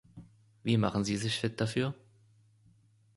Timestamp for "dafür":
1.61-1.93